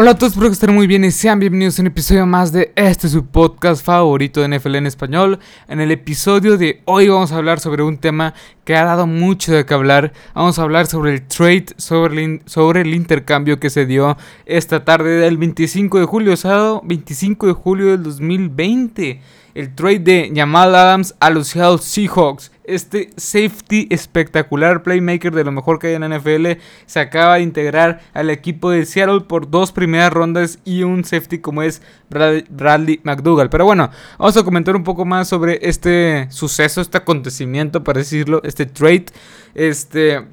Hola 0.00 0.12
a 0.12 0.14
todos, 0.14 0.32
espero 0.32 0.48
que 0.48 0.54
estén 0.54 0.74
muy 0.74 0.86
bien 0.86 1.04
y 1.04 1.10
sean 1.10 1.40
bienvenidos 1.40 1.78
a 1.78 1.82
un 1.82 1.88
episodio 1.88 2.24
más 2.24 2.52
de 2.52 2.72
este 2.74 3.06
su 3.06 3.26
podcast 3.26 3.84
favorito 3.84 4.40
de 4.40 4.48
NFL 4.48 4.76
en 4.76 4.86
español. 4.86 5.38
En 5.68 5.78
el 5.78 5.90
episodio 5.90 6.56
de 6.56 6.80
hoy 6.86 7.08
vamos 7.08 7.32
a 7.32 7.36
hablar 7.36 7.60
sobre 7.60 7.82
un 7.82 7.98
tema 7.98 8.32
que 8.64 8.74
ha 8.76 8.86
dado 8.86 9.06
mucho 9.06 9.52
de 9.52 9.66
qué 9.66 9.74
hablar. 9.74 10.14
Vamos 10.34 10.58
a 10.58 10.62
hablar 10.62 10.86
sobre 10.86 11.12
el 11.12 11.26
trade, 11.26 11.66
sobre 11.76 12.24
el, 12.24 12.40
sobre 12.46 12.80
el 12.80 12.94
intercambio 12.94 13.60
que 13.60 13.68
se 13.68 13.84
dio 13.84 14.16
esta 14.46 14.86
tarde 14.86 15.18
del 15.18 15.36
25 15.36 15.98
de 15.98 16.06
julio, 16.06 16.34
sábado 16.38 16.80
25 16.82 17.48
de 17.48 17.52
julio 17.52 17.88
del 17.88 18.02
2020 18.02 19.20
el 19.54 19.74
trade 19.74 19.98
de 20.00 20.32
Jamal 20.34 20.74
Adams 20.74 21.14
a 21.20 21.30
los 21.30 21.48
Seattle 21.48 21.78
Seahawks. 21.78 22.52
Este 22.64 23.10
safety 23.16 23.88
espectacular 23.90 24.82
playmaker 24.82 25.34
de 25.34 25.42
lo 25.42 25.50
mejor 25.50 25.78
que 25.78 25.88
hay 25.88 25.94
en 25.94 26.02
la 26.02 26.18
NFL 26.18 26.60
se 26.86 27.00
acaba 27.00 27.34
de 27.34 27.42
integrar 27.42 28.00
al 28.14 28.30
equipo 28.30 28.70
de 28.70 28.86
Seattle 28.86 29.22
por 29.22 29.50
dos 29.50 29.72
primeras 29.72 30.12
rondas 30.12 30.60
y 30.64 30.84
un 30.84 31.04
safety 31.04 31.38
como 31.38 31.62
es 31.62 31.82
Bradley 32.08 33.00
McDougall. 33.02 33.50
Pero 33.50 33.64
bueno, 33.64 33.90
vamos 34.18 34.36
a 34.36 34.44
comentar 34.44 34.76
un 34.76 34.84
poco 34.84 35.04
más 35.04 35.28
sobre 35.28 35.58
este 35.62 36.28
suceso, 36.30 36.80
este 36.80 36.98
acontecimiento, 36.98 37.82
para 37.82 37.98
decirlo, 37.98 38.40
este 38.44 38.66
trade. 38.66 39.06
Este, 39.54 40.24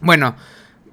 bueno. 0.00 0.34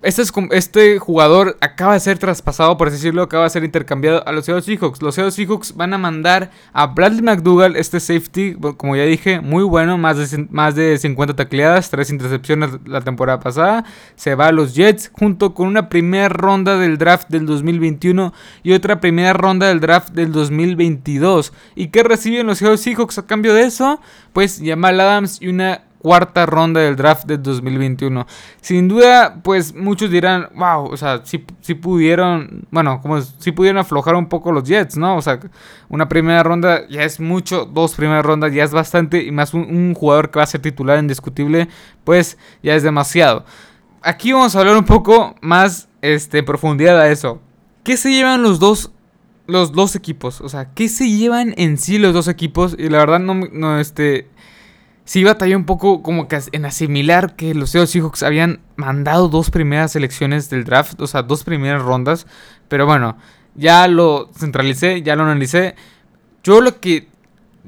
Este, 0.07 0.23
este, 0.52 0.99
jugador 0.99 1.57
acaba 1.59 1.91
de 1.91 1.99
ser 1.99 2.17
traspasado, 2.17 2.77
por 2.77 2.88
así 2.88 2.95
decirlo, 2.95 3.23
acaba 3.23 3.43
de 3.43 3.49
ser 3.49 3.65
intercambiado 3.65 4.25
a 4.25 4.31
los 4.31 4.45
Seattle 4.45 4.63
Seahawks. 4.63 5.02
Los 5.02 5.15
Seattle 5.15 5.34
Seahawks 5.34 5.75
van 5.75 5.93
a 5.93 5.98
mandar 5.98 6.49
a 6.71 6.88
Bradley 6.88 7.21
McDougall, 7.21 7.75
este 7.75 7.99
safety, 7.99 8.55
como 8.77 8.95
ya 8.95 9.03
dije, 9.03 9.41
muy 9.41 9.65
bueno, 9.65 9.98
más 9.98 10.17
de, 10.17 10.48
más 10.49 10.75
de 10.75 10.98
50 10.98 11.35
tacleadas, 11.35 11.89
3 11.89 12.09
intercepciones 12.09 12.70
la 12.85 13.01
temporada 13.01 13.41
pasada. 13.41 13.84
Se 14.15 14.34
va 14.34 14.48
a 14.48 14.53
los 14.53 14.75
Jets 14.75 15.12
junto 15.12 15.53
con 15.53 15.67
una 15.67 15.89
primera 15.89 16.29
ronda 16.29 16.77
del 16.77 16.98
draft 16.98 17.27
del 17.27 17.45
2021 17.45 18.34
y 18.63 18.71
otra 18.71 19.01
primera 19.01 19.34
ronda 19.34 19.67
del 19.67 19.82
draft 19.82 20.12
del 20.13 20.32
2022. 20.32 21.51
¿Y 21.76 21.89
qué 21.89 22.04
reciben 22.04 22.48
los 22.48 22.60
Seattle 22.60 22.77
Seahawks 22.77 23.17
a 23.17 23.26
cambio 23.26 23.54
de 23.54 23.63
eso? 23.63 23.99
Pues 24.32 24.62
Jamal 24.63 25.01
Adams 25.01 25.41
y 25.41 25.49
una 25.49 25.82
cuarta 25.99 26.45
ronda 26.45 26.81
del 26.81 26.95
draft 26.95 27.26
de 27.26 27.37
2021. 27.37 28.26
Sin 28.62 28.87
duda, 28.87 29.40
pues 29.43 29.73
muchos 29.73 30.09
dirán, 30.09 30.49
wow, 30.55 30.85
o 30.85 30.98
sea, 30.98 31.21
si, 31.26 31.45
si 31.62 31.73
pudieron, 31.73 32.67
bueno, 32.71 33.01
como 33.01 33.21
si 33.21 33.51
pudieron 33.51 33.79
aflojar 33.79 34.15
un 34.15 34.27
poco 34.27 34.51
los 34.51 34.63
Jets, 34.63 34.98
¿no? 34.98 35.17
O 35.17 35.21
sea, 35.21 35.39
una 35.89 36.07
primera 36.07 36.43
ronda 36.43 36.87
ya 36.87 37.04
es 37.04 37.20
mucho, 37.20 37.65
dos 37.65 37.95
primeras 37.95 38.26
rondas 38.26 38.54
ya 38.54 38.63
es 38.63 38.71
bastante, 38.71 39.23
y 39.23 39.31
más 39.31 39.54
un, 39.54 39.93
jugador 39.93 40.29
que 40.29 40.39
va 40.39 40.43
a 40.43 40.48
ser 40.48 40.62
titular 40.62 40.99
indiscutible, 40.99 41.67
pues 42.04 42.37
ya 42.61 42.76
es 42.76 42.84
demasiado. 42.84 43.45
Aquí 44.01 44.32
vamos 44.32 44.55
a 44.55 44.59
hablar 44.59 44.77
un 44.77 44.85
poco 44.85 45.35
más 45.41 45.89
este, 46.01 46.43
profundidad 46.43 46.99
a 46.99 47.09
eso. 47.09 47.41
¿Qué 47.84 47.98
se 47.98 48.11
llevan 48.11 48.43
los 48.43 48.59
dos 48.59 48.91
los 49.48 49.71
dos 49.71 49.95
equipos. 49.95 50.41
O 50.41 50.49
sea, 50.49 50.73
¿qué 50.73 50.89
se 50.89 51.09
llevan 51.09 51.54
en 51.57 51.77
sí 51.77 51.98
los 51.98 52.13
dos 52.13 52.27
equipos? 52.27 52.76
Y 52.77 52.89
la 52.89 52.99
verdad 52.99 53.20
no, 53.20 53.34
no 53.34 53.79
este, 53.79 54.27
sí 55.08 55.24
batalló 55.24 55.55
un 55.55 55.63
poco 55.63 56.04
como 56.04 56.27
que 56.27 56.38
en 56.52 56.66
asimilar 56.66 57.38
que 57.38 57.55
los 57.55 57.72
Seahawks 57.72 58.24
habían 58.24 58.60
mandado 58.76 59.30
dos 59.30 59.50
primeras 59.50 59.94
selecciones 59.94 60.50
del 60.50 60.66
draft, 60.66 61.00
o 61.00 61.08
sea, 61.08 61.24
dos 61.24 61.46
primeras 61.46 61.82
rondas. 61.82 62.27
Pero 62.68 62.86
bueno, 62.86 63.18
ya 63.55 63.88
lo 63.88 64.30
centralicé, 64.38 65.02
ya 65.03 65.16
lo 65.16 65.24
analicé. 65.24 65.75
Yo 66.44 66.59
lo 66.59 66.81
que, 66.81 67.08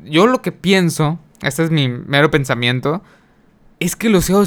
yo 0.04 0.28
lo 0.28 0.42
que 0.42 0.52
pienso, 0.52 1.18
este 1.42 1.64
es 1.64 1.72
mi 1.72 1.88
mero 1.88 2.30
pensamiento, 2.30 3.02
es 3.80 3.96
que 3.96 4.10
los 4.10 4.26
Seattle 4.26 4.46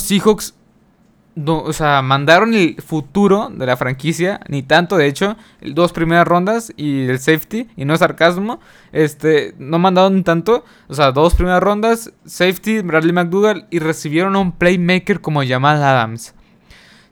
Seahawks 1.34 1.68
o 1.68 1.72
sea, 1.72 2.02
mandaron 2.02 2.54
el 2.54 2.76
futuro 2.82 3.50
de 3.50 3.66
la 3.66 3.76
franquicia, 3.76 4.40
ni 4.48 4.62
tanto 4.62 4.96
de 4.96 5.06
hecho, 5.06 5.36
dos 5.60 5.92
primeras 5.92 6.26
rondas 6.26 6.72
y 6.76 7.06
el 7.06 7.18
safety, 7.18 7.68
y 7.76 7.84
no 7.84 7.94
es 7.94 8.00
sarcasmo, 8.00 8.60
este, 8.92 9.54
no 9.58 9.78
mandaron 9.78 10.24
tanto, 10.24 10.64
o 10.88 10.94
sea, 10.94 11.12
dos 11.12 11.34
primeras 11.34 11.62
rondas, 11.62 12.12
safety, 12.24 12.80
Bradley 12.82 13.12
McDougall, 13.12 13.66
y 13.70 13.78
recibieron 13.78 14.36
a 14.36 14.40
un 14.40 14.52
playmaker 14.52 15.20
como 15.20 15.42
Jamal 15.44 15.82
Adams. 15.82 16.34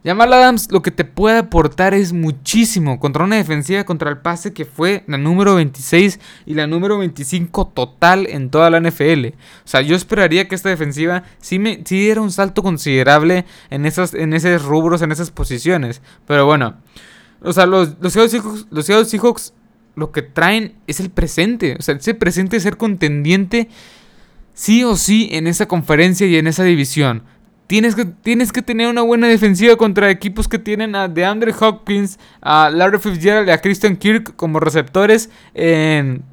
Jamal 0.03 0.33
Adams 0.33 0.71
lo 0.71 0.81
que 0.81 0.91
te 0.91 1.05
puede 1.05 1.39
aportar 1.39 1.93
es 1.93 2.13
muchísimo 2.13 2.99
contra 2.99 3.25
una 3.25 3.37
defensiva 3.37 3.85
contra 3.85 4.09
el 4.11 4.19
pase 4.19 4.55
que 4.55 4.65
fue 4.65 5.05
la 5.07 5.19
número 5.19 5.57
26 5.57 6.19
y 6.47 6.55
la 6.55 6.67
número 6.67 6.99
25 6.99 7.69
total 7.75 8.27
en 8.29 8.49
toda 8.49 8.71
la 8.71 8.81
NFL. 8.81 9.27
O 9.27 9.69
sea, 9.69 9.83
yo 9.83 9.95
esperaría 9.95 10.49
que 10.49 10.55
esta 10.55 10.71
defensiva 10.71 11.25
sí, 11.39 11.59
me, 11.59 11.77
diera 11.77 12.23
un 12.23 12.33
salto 12.33 12.63
considerable 12.63 13.45
en, 13.69 13.85
esas, 13.85 14.15
en 14.15 14.33
esos 14.33 14.65
rubros, 14.65 15.03
en 15.03 15.13
esas 15.13 15.31
posiciones. 15.31 16.01
Pero 16.27 16.47
bueno, 16.47 16.77
o 17.43 17.53
sea, 17.53 17.67
los, 17.67 17.97
los, 18.01 18.13
Seahawks, 18.13 18.67
los 18.71 18.87
Seahawks 18.87 19.53
lo 19.97 20.13
que 20.13 20.23
traen 20.23 20.77
es 20.87 21.01
el 21.01 21.11
presente. 21.11 21.77
O 21.79 21.83
sea, 21.83 21.95
ese 21.95 22.15
presente 22.15 22.57
es 22.57 22.63
ser 22.63 22.79
contendiente 22.79 23.69
sí 24.55 24.85
o 24.85 24.97
sí 24.97 25.29
en 25.33 25.47
esa 25.47 25.67
conferencia 25.67 26.27
y 26.27 26.37
en 26.37 26.47
esa 26.47 26.65
división. 26.65 27.23
Tienes 27.71 27.95
que, 27.95 28.05
tienes 28.05 28.51
que 28.51 28.63
tener 28.63 28.89
una 28.89 29.03
buena 29.03 29.29
defensiva 29.29 29.77
contra 29.77 30.11
equipos 30.11 30.49
que 30.49 30.59
tienen 30.59 30.97
a 30.97 31.07
DeAndre 31.07 31.55
Hopkins, 31.57 32.19
a 32.43 32.69
Larry 32.69 32.99
Fitzgerald 32.99 33.47
y 33.47 33.53
a 33.53 33.61
Christian 33.61 33.97
Kirk 33.97 34.35
como 34.35 34.59
receptores 34.59 35.31
en, 35.55 36.25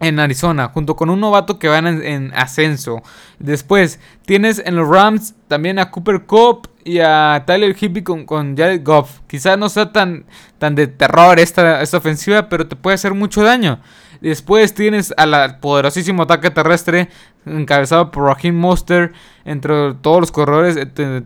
Arizona, 0.00 0.68
junto 0.68 0.94
con 0.94 1.10
un 1.10 1.18
novato 1.18 1.58
que 1.58 1.66
va 1.66 1.78
en, 1.78 2.32
ascenso. 2.36 3.02
Después 3.40 3.98
tienes 4.24 4.62
en 4.64 4.76
los 4.76 4.88
Rams 4.88 5.34
también 5.48 5.80
a 5.80 5.90
Cooper 5.90 6.24
Cup 6.24 6.68
y 6.84 7.00
a 7.00 7.42
Tyler 7.48 7.76
Hippie 7.76 8.04
con, 8.04 8.24
con 8.24 8.56
Jared 8.56 8.84
Goff. 8.84 9.22
Quizás 9.26 9.58
no 9.58 9.68
sea 9.68 9.90
tan, 9.90 10.24
tan 10.58 10.76
de 10.76 10.86
terror 10.86 11.40
esta, 11.40 11.82
esta 11.82 11.96
ofensiva, 11.96 12.48
pero 12.48 12.68
te 12.68 12.76
puede 12.76 12.94
hacer 12.94 13.12
mucho 13.12 13.42
daño. 13.42 13.80
Después 14.20 14.74
tienes 14.74 15.14
al 15.16 15.58
poderosísimo 15.60 16.24
ataque 16.24 16.50
terrestre 16.50 17.08
encabezado 17.46 18.10
por 18.10 18.24
Raheem 18.24 18.54
Monster, 18.54 19.12
entre 19.44 19.94
todos 19.94 20.20
los 20.20 20.32
corredores, 20.32 20.76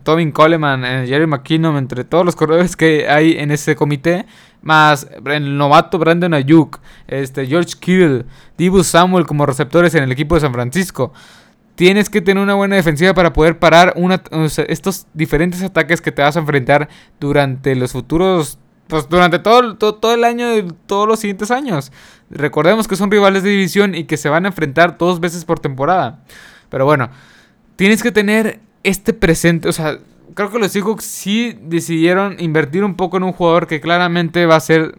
Tobin 0.03 0.31
Coleman, 0.31 0.85
eh, 0.85 1.05
Jerry 1.07 1.27
McKinnon, 1.27 1.75
entre 1.77 2.05
todos 2.05 2.25
los 2.25 2.35
corredores 2.35 2.75
que 2.77 3.09
hay 3.09 3.33
en 3.37 3.51
ese 3.51 3.75
comité, 3.75 4.25
más 4.61 5.07
el 5.25 5.57
novato 5.57 5.99
Brandon 5.99 6.33
Ayuk, 6.33 6.79
este, 7.07 7.45
George 7.47 7.73
Kittle, 7.79 8.25
Dibu 8.57 8.83
Samuel 8.83 9.25
como 9.25 9.45
receptores 9.45 9.93
en 9.95 10.03
el 10.03 10.11
equipo 10.11 10.35
de 10.35 10.41
San 10.41 10.53
Francisco. 10.53 11.11
Tienes 11.75 12.09
que 12.09 12.21
tener 12.21 12.41
una 12.41 12.53
buena 12.53 12.77
defensiva 12.77 13.13
para 13.13 13.33
poder 13.33 13.59
parar 13.59 13.93
estos 14.67 15.07
diferentes 15.13 15.61
ataques 15.61 15.99
que 15.99 16.13
te 16.13 16.21
vas 16.21 16.37
a 16.37 16.39
enfrentar 16.39 16.87
durante 17.19 17.75
los 17.75 17.91
futuros 17.91 18.57
pues 18.87 19.09
durante 19.09 19.39
todo, 19.39 19.75
todo, 19.77 20.13
el 20.13 20.23
año 20.23 20.55
y 20.57 20.67
todos 20.85 21.07
los 21.07 21.19
siguientes 21.19 21.51
años. 21.51 21.91
Recordemos 22.29 22.87
que 22.87 22.95
son 22.95 23.11
rivales 23.11 23.43
de 23.43 23.51
división 23.51 23.95
y 23.95 24.05
que 24.05 24.17
se 24.17 24.29
van 24.29 24.45
a 24.45 24.49
enfrentar 24.49 24.97
dos 24.97 25.19
veces 25.19 25.45
por 25.45 25.59
temporada. 25.59 26.23
Pero 26.69 26.85
bueno, 26.85 27.09
tienes 27.75 28.01
que 28.01 28.11
tener 28.11 28.59
este 28.83 29.13
presente. 29.13 29.69
O 29.69 29.71
sea, 29.71 29.99
creo 30.33 30.51
que 30.51 30.59
los 30.59 30.71
Seahawks 30.71 31.05
sí 31.05 31.57
decidieron 31.61 32.37
invertir 32.39 32.83
un 32.83 32.95
poco 32.95 33.17
en 33.17 33.23
un 33.23 33.33
jugador 33.33 33.67
que 33.67 33.79
claramente 33.79 34.45
va 34.45 34.55
a 34.55 34.59
ser. 34.59 34.97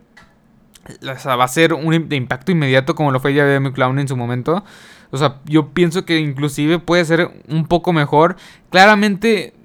va 1.02 1.44
a 1.44 1.48
ser 1.48 1.74
un 1.74 2.08
de 2.08 2.16
impacto 2.16 2.52
inmediato 2.52 2.94
como 2.94 3.10
lo 3.10 3.20
fue 3.20 3.34
Javier 3.34 3.72
Clown 3.72 3.98
en 3.98 4.08
su 4.08 4.16
momento. 4.16 4.64
O 5.10 5.16
sea, 5.16 5.40
yo 5.44 5.68
pienso 5.68 6.04
que 6.04 6.18
inclusive 6.18 6.78
puede 6.78 7.04
ser 7.04 7.30
un 7.48 7.66
poco 7.66 7.92
mejor. 7.92 8.36
Claramente 8.70 9.55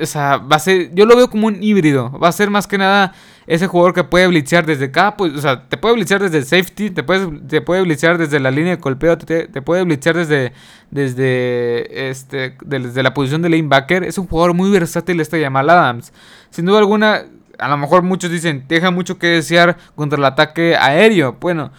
o 0.00 0.06
sea, 0.06 0.38
va 0.38 0.56
a 0.56 0.58
ser, 0.58 0.94
yo 0.94 1.06
lo 1.06 1.16
veo 1.16 1.28
como 1.28 1.46
un 1.46 1.62
híbrido. 1.62 2.10
Va 2.18 2.28
a 2.28 2.32
ser 2.32 2.50
más 2.50 2.66
que 2.66 2.78
nada 2.78 3.12
ese 3.46 3.66
jugador 3.66 3.92
que 3.92 4.04
puede 4.04 4.26
blitzear 4.28 4.64
desde 4.64 4.86
acá, 4.86 5.16
pues, 5.16 5.34
o 5.34 5.40
sea, 5.40 5.68
te 5.68 5.76
puede 5.76 5.94
blitzear 5.94 6.22
desde 6.22 6.38
el 6.38 6.44
safety, 6.44 6.90
te, 6.90 7.02
puedes, 7.02 7.28
te 7.48 7.60
puede 7.60 7.82
blitzear 7.82 8.16
desde 8.16 8.38
la 8.38 8.50
línea 8.50 8.76
de 8.76 8.82
golpeo, 8.82 9.18
te, 9.18 9.46
puede 9.62 9.82
blitzear 9.84 10.16
desde, 10.16 10.52
desde, 10.90 12.08
este, 12.10 12.56
desde 12.64 13.02
la 13.02 13.12
posición 13.14 13.42
de 13.42 13.48
linebacker. 13.50 14.04
Es 14.04 14.18
un 14.18 14.26
jugador 14.26 14.54
muy 14.54 14.70
versátil 14.70 15.20
este 15.20 15.42
Jamal 15.42 15.68
Adams. 15.68 16.12
Sin 16.50 16.66
duda 16.66 16.78
alguna, 16.78 17.24
a 17.58 17.68
lo 17.68 17.76
mejor 17.76 18.02
muchos 18.02 18.30
dicen, 18.30 18.64
deja 18.68 18.90
mucho 18.90 19.18
que 19.18 19.26
desear 19.26 19.76
contra 19.96 20.18
el 20.18 20.24
ataque 20.24 20.76
aéreo. 20.76 21.36
Bueno, 21.40 21.72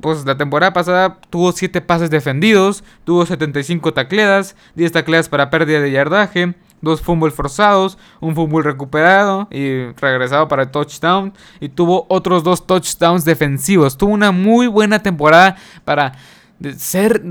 pues 0.00 0.24
la 0.24 0.36
temporada 0.36 0.72
pasada 0.72 1.18
tuvo 1.30 1.52
7 1.52 1.80
pases 1.80 2.10
defendidos, 2.10 2.82
tuvo 3.04 3.24
75 3.24 3.94
tacleadas, 3.94 4.56
10 4.74 4.92
tacleadas 4.92 5.28
para 5.28 5.48
pérdida 5.50 5.80
de 5.80 5.92
yardaje, 5.92 6.54
dos 6.84 7.00
fumbles 7.00 7.34
forzados, 7.34 7.98
un 8.20 8.34
fumble 8.34 8.62
recuperado 8.62 9.48
y 9.50 9.86
regresado 9.92 10.46
para 10.48 10.62
el 10.64 10.70
touchdown. 10.70 11.32
Y 11.60 11.70
tuvo 11.70 12.06
otros 12.08 12.44
dos 12.44 12.66
touchdowns 12.66 13.24
defensivos. 13.24 13.96
Tuvo 13.96 14.12
una 14.12 14.30
muy 14.30 14.66
buena 14.66 15.00
temporada 15.00 15.56
para 15.84 16.12
ser 16.76 17.22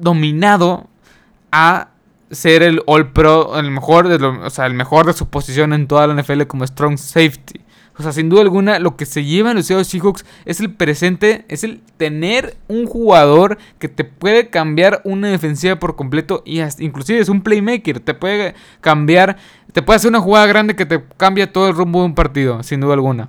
dominado 0.00 0.86
a 1.52 1.88
ser 2.30 2.62
el 2.62 2.82
All 2.86 3.12
Pro, 3.12 3.58
el 3.58 3.70
mejor 3.70 4.06
o 4.06 4.50
sea, 4.50 4.66
el 4.66 4.74
mejor 4.74 5.06
de 5.06 5.12
su 5.12 5.28
posición 5.28 5.72
en 5.72 5.86
toda 5.86 6.06
la 6.06 6.20
NFL 6.20 6.42
como 6.42 6.66
strong 6.66 6.98
safety. 6.98 7.60
O 7.96 8.02
sea, 8.02 8.12
sin 8.12 8.28
duda 8.28 8.42
alguna, 8.42 8.80
lo 8.80 8.96
que 8.96 9.06
se 9.06 9.24
lleva 9.24 9.50
en 9.50 9.56
los 9.56 9.66
Seahawks 9.66 10.24
es 10.44 10.60
el 10.60 10.74
presente, 10.74 11.44
es 11.48 11.62
el 11.62 11.80
tener 11.96 12.56
un 12.66 12.86
jugador 12.86 13.56
que 13.78 13.88
te 13.88 14.02
puede 14.02 14.50
cambiar 14.50 15.00
una 15.04 15.28
defensiva 15.28 15.78
por 15.78 15.94
completo 15.94 16.42
y 16.44 16.60
inclusive 16.80 17.20
es 17.20 17.28
un 17.28 17.42
playmaker, 17.42 18.00
te 18.00 18.14
puede 18.14 18.54
cambiar, 18.80 19.36
te 19.72 19.80
puede 19.82 19.98
hacer 19.98 20.10
una 20.10 20.20
jugada 20.20 20.46
grande 20.46 20.74
que 20.74 20.86
te 20.86 21.04
cambia 21.16 21.52
todo 21.52 21.68
el 21.68 21.76
rumbo 21.76 22.00
de 22.00 22.06
un 22.06 22.14
partido, 22.16 22.62
sin 22.64 22.80
duda 22.80 22.94
alguna. 22.94 23.28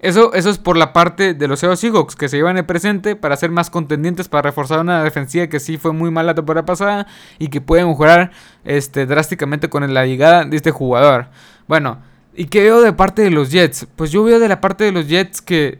Eso, 0.00 0.34
eso 0.34 0.50
es 0.50 0.58
por 0.58 0.76
la 0.76 0.92
parte 0.92 1.32
de 1.32 1.48
los 1.48 1.60
Seahawks 1.60 2.14
que 2.14 2.28
se 2.28 2.36
llevan 2.36 2.58
el 2.58 2.66
presente 2.66 3.16
para 3.16 3.38
ser 3.38 3.50
más 3.50 3.70
contendientes, 3.70 4.28
para 4.28 4.42
reforzar 4.42 4.80
una 4.80 5.02
defensiva 5.02 5.46
que 5.46 5.58
sí 5.58 5.78
fue 5.78 5.94
muy 5.94 6.10
mala 6.10 6.32
la 6.32 6.34
temporada 6.34 6.66
pasada 6.66 7.06
y 7.38 7.48
que 7.48 7.62
pueden 7.62 7.88
mejorar 7.88 8.30
este, 8.64 9.06
drásticamente 9.06 9.70
con 9.70 9.94
la 9.94 10.04
llegada 10.04 10.44
de 10.44 10.54
este 10.54 10.70
jugador. 10.70 11.28
Bueno, 11.66 12.02
¿y 12.36 12.46
qué 12.46 12.62
veo 12.62 12.82
de 12.82 12.92
parte 12.92 13.22
de 13.22 13.30
los 13.30 13.50
Jets? 13.50 13.86
Pues 13.96 14.10
yo 14.10 14.24
veo 14.24 14.38
de 14.38 14.48
la 14.48 14.60
parte 14.60 14.84
de 14.84 14.92
los 14.92 15.08
Jets 15.08 15.40
que, 15.40 15.78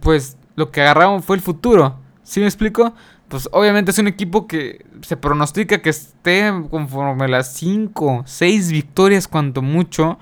pues, 0.00 0.36
lo 0.56 0.70
que 0.70 0.80
agarraron 0.80 1.22
fue 1.22 1.36
el 1.36 1.42
futuro. 1.42 1.98
¿Sí 2.22 2.40
me 2.40 2.46
explico? 2.46 2.94
Pues 3.28 3.48
obviamente 3.52 3.90
es 3.90 3.98
un 3.98 4.06
equipo 4.06 4.46
que 4.46 4.84
se 5.02 5.16
pronostica 5.16 5.82
que 5.82 5.90
esté 5.90 6.52
conforme 6.70 7.26
las 7.26 7.54
5, 7.54 8.22
6 8.26 8.70
victorias 8.70 9.26
cuanto 9.26 9.62
mucho. 9.62 10.18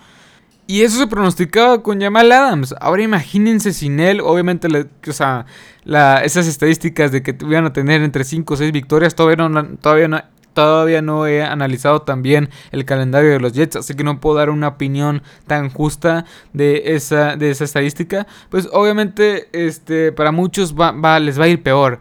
Y 0.66 0.82
eso 0.82 0.98
se 0.98 1.06
pronosticaba 1.06 1.82
con 1.82 2.00
Jamal 2.00 2.32
Adams. 2.32 2.74
Ahora 2.80 3.02
imagínense 3.02 3.72
sin 3.72 4.00
él. 4.00 4.20
Obviamente, 4.20 4.68
o 5.06 5.12
sea, 5.12 5.44
esas 6.22 6.46
estadísticas 6.46 7.12
de 7.12 7.22
que 7.22 7.36
iban 7.40 7.66
a 7.66 7.72
tener 7.72 8.00
entre 8.02 8.24
5 8.24 8.54
o 8.54 8.56
6 8.56 8.72
victorias. 8.72 9.14
Todavía 9.14 9.48
no, 9.48 9.64
todavía, 9.78 10.08
no, 10.08 10.22
todavía 10.52 11.02
no 11.02 11.26
he 11.26 11.42
analizado 11.42 12.02
también 12.02 12.50
el 12.70 12.84
calendario 12.84 13.30
de 13.30 13.40
los 13.40 13.52
Jets. 13.52 13.76
Así 13.76 13.94
que 13.94 14.04
no 14.04 14.20
puedo 14.20 14.36
dar 14.36 14.50
una 14.50 14.68
opinión 14.68 15.22
tan 15.46 15.70
justa 15.70 16.24
de 16.52 16.94
esa, 16.94 17.36
de 17.36 17.50
esa 17.50 17.64
estadística. 17.64 18.26
Pues 18.50 18.68
obviamente 18.72 19.48
este, 19.52 20.12
para 20.12 20.32
muchos 20.32 20.74
les 21.20 21.40
va 21.40 21.44
a 21.44 21.48
ir 21.48 21.62
peor. 21.62 22.00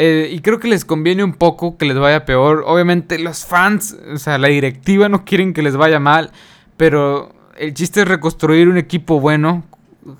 Eh, 0.00 0.30
y 0.30 0.38
creo 0.40 0.60
que 0.60 0.68
les 0.68 0.84
conviene 0.84 1.24
un 1.24 1.34
poco 1.34 1.76
que 1.76 1.84
les 1.84 1.98
vaya 1.98 2.24
peor. 2.24 2.62
Obviamente 2.66 3.18
los 3.18 3.44
fans, 3.44 3.96
o 4.14 4.18
sea, 4.18 4.38
la 4.38 4.46
directiva 4.48 5.08
no 5.08 5.24
quieren 5.24 5.52
que 5.52 5.62
les 5.62 5.76
vaya 5.76 5.98
mal. 5.98 6.30
Pero 6.76 7.34
el 7.56 7.74
chiste 7.74 8.02
es 8.02 8.08
reconstruir 8.08 8.68
un 8.68 8.78
equipo 8.78 9.20
bueno. 9.20 9.64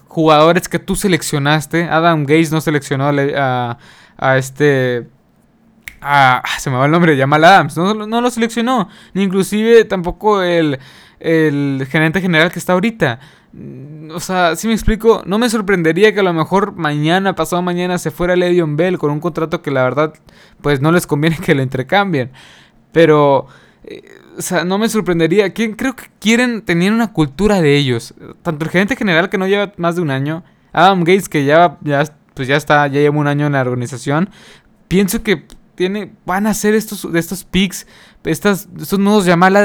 Jugadores 0.08 0.68
que 0.68 0.80
tú 0.80 0.96
seleccionaste. 0.96 1.84
Adam 1.84 2.22
Gates 2.24 2.50
no 2.50 2.60
seleccionó 2.60 3.06
a, 3.06 3.78
a 4.16 4.38
este. 4.38 5.06
A, 6.00 6.38
ah, 6.44 6.58
se 6.58 6.70
me 6.70 6.76
va 6.76 6.86
el 6.86 6.90
nombre, 6.90 7.16
Jamal 7.16 7.44
Adams. 7.44 7.76
No, 7.76 7.94
no 7.94 8.20
lo 8.20 8.30
seleccionó. 8.30 8.88
Ni 9.14 9.22
inclusive 9.22 9.84
tampoco 9.84 10.42
el, 10.42 10.78
el 11.20 11.86
gerente 11.90 12.20
general 12.20 12.52
que 12.52 12.58
está 12.58 12.74
ahorita. 12.74 13.20
Mm, 13.52 14.10
o 14.10 14.20
sea, 14.20 14.56
si 14.56 14.68
me 14.68 14.74
explico, 14.74 15.22
no 15.26 15.38
me 15.38 15.48
sorprendería 15.48 16.12
que 16.12 16.20
a 16.20 16.24
lo 16.24 16.32
mejor 16.32 16.74
mañana, 16.76 17.34
pasado 17.34 17.62
mañana, 17.62 17.98
se 17.98 18.10
fuera 18.10 18.36
Le'Veon 18.36 18.76
Bell 18.76 18.98
con 18.98 19.10
un 19.10 19.20
contrato 19.20 19.62
que 19.62 19.70
la 19.70 19.82
verdad, 19.82 20.14
pues 20.60 20.80
no 20.80 20.92
les 20.92 21.06
conviene 21.06 21.36
que 21.44 21.54
lo 21.54 21.62
intercambien. 21.62 22.30
Pero 22.92 23.46
eh, 23.84 24.02
o 24.36 24.42
sea, 24.42 24.64
no 24.64 24.78
me 24.78 24.88
sorprendería. 24.88 25.52
Creo 25.52 25.96
que 25.96 26.04
quieren 26.20 26.62
tener 26.62 26.92
una 26.92 27.12
cultura 27.12 27.60
de 27.60 27.76
ellos. 27.76 28.14
Tanto 28.42 28.64
el 28.64 28.70
gerente 28.70 28.96
general 28.96 29.28
que 29.30 29.38
no 29.38 29.48
lleva 29.48 29.72
más 29.76 29.96
de 29.96 30.02
un 30.02 30.10
año, 30.10 30.44
Adam 30.72 31.00
Gates 31.00 31.28
que 31.28 31.44
ya, 31.44 31.78
ya, 31.82 32.04
pues 32.34 32.46
ya 32.46 32.56
está, 32.56 32.86
ya 32.86 33.00
lleva 33.00 33.18
un 33.18 33.26
año 33.26 33.46
en 33.46 33.52
la 33.52 33.62
organización. 33.62 34.30
Pienso 34.86 35.22
que 35.22 35.44
van 36.26 36.46
a 36.46 36.50
hacer 36.50 36.75
estos, 36.75 37.06
estos 37.14 37.44
picks, 37.44 37.86
estas, 38.25 38.69
estos 38.80 38.98
nuevos 38.98 39.25
Jamal, 39.25 39.56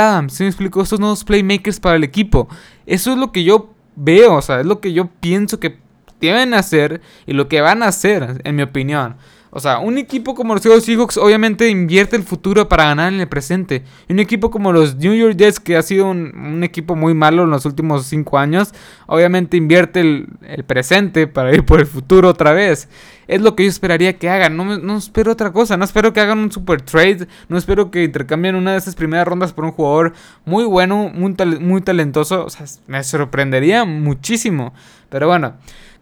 Adams, 0.00 0.34
¿sí 0.34 0.42
me 0.42 0.48
explico? 0.48 0.82
Estos 0.82 1.00
nuevos 1.00 1.24
playmakers 1.24 1.80
para 1.80 1.96
el 1.96 2.04
equipo. 2.04 2.48
Eso 2.86 3.12
es 3.12 3.18
lo 3.18 3.32
que 3.32 3.44
yo 3.44 3.72
veo, 3.94 4.34
o 4.34 4.42
sea, 4.42 4.60
es 4.60 4.66
lo 4.66 4.80
que 4.80 4.92
yo 4.92 5.08
pienso 5.20 5.60
que 5.60 5.78
deben 6.20 6.54
hacer 6.54 7.00
y 7.26 7.32
lo 7.32 7.48
que 7.48 7.60
van 7.60 7.82
a 7.82 7.88
hacer, 7.88 8.40
en 8.44 8.56
mi 8.56 8.62
opinión. 8.62 9.16
O 9.54 9.60
sea, 9.60 9.80
un 9.80 9.98
equipo 9.98 10.34
como 10.34 10.54
los 10.54 10.62
Seahawks 10.62 11.18
obviamente 11.18 11.68
invierte 11.68 12.16
el 12.16 12.22
futuro 12.22 12.70
para 12.70 12.86
ganar 12.86 13.12
en 13.12 13.20
el 13.20 13.28
presente. 13.28 13.84
Y 14.08 14.14
un 14.14 14.18
equipo 14.18 14.50
como 14.50 14.72
los 14.72 14.96
New 14.96 15.12
York 15.12 15.36
Jets, 15.36 15.60
que 15.60 15.76
ha 15.76 15.82
sido 15.82 16.06
un, 16.06 16.64
equipo 16.64 16.96
muy 16.96 17.12
malo 17.12 17.42
en 17.44 17.50
los 17.50 17.66
últimos 17.66 18.06
cinco 18.06 18.38
años, 18.38 18.72
obviamente 19.06 19.58
invierte 19.58 20.00
el, 20.00 20.64
presente 20.66 21.26
para 21.26 21.52
ir 21.52 21.66
por 21.66 21.80
el 21.80 21.86
futuro 21.86 22.30
otra 22.30 22.52
vez. 22.52 22.88
Es 23.28 23.42
lo 23.42 23.54
que 23.54 23.64
yo 23.64 23.68
esperaría 23.68 24.16
que 24.16 24.30
hagan. 24.30 24.56
No, 24.56 24.78
no 24.78 24.96
espero 24.96 25.32
otra 25.32 25.52
cosa. 25.52 25.76
No 25.76 25.84
espero 25.84 26.14
que 26.14 26.20
hagan 26.20 26.38
un 26.38 26.50
super 26.50 26.80
trade. 26.80 27.28
No 27.50 27.58
espero 27.58 27.90
que 27.90 28.04
intercambien 28.04 28.54
una 28.54 28.72
de 28.72 28.78
esas 28.78 28.94
primeras 28.94 29.28
rondas 29.28 29.52
por 29.52 29.66
un 29.66 29.72
jugador 29.72 30.14
muy 30.46 30.64
bueno, 30.64 31.10
muy, 31.12 31.36
muy 31.60 31.82
talentoso. 31.82 32.46
O 32.46 32.48
sea, 32.48 32.64
me 32.86 33.04
sorprendería 33.04 33.84
muchísimo. 33.84 34.72
Pero 35.10 35.26
bueno. 35.26 35.56